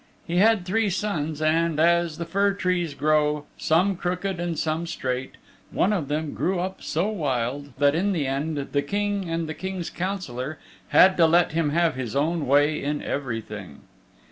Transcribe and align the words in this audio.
He 0.25 0.37
had 0.37 0.65
three 0.65 0.89
sons, 0.89 1.43
and, 1.43 1.79
as 1.79 2.17
the 2.17 2.25
fir 2.25 2.53
trees 2.53 2.95
grow, 2.95 3.45
some 3.55 3.95
crooked 3.95 4.39
and 4.39 4.57
some 4.57 4.87
straight, 4.87 5.35
one 5.69 5.93
of 5.93 6.07
them 6.07 6.33
grew 6.33 6.59
up 6.59 6.81
so 6.81 7.07
wild 7.09 7.73
that 7.77 7.93
in 7.93 8.11
the 8.11 8.25
end 8.25 8.57
the 8.71 8.81
King 8.81 9.29
and 9.29 9.47
the 9.47 9.53
King's 9.53 9.91
Councillor 9.91 10.57
had 10.87 11.17
to 11.17 11.27
let 11.27 11.51
him 11.51 11.69
have 11.69 11.93
his 11.93 12.15
own 12.15 12.47
way 12.47 12.83
in 12.83 13.03
everything. 13.03 13.81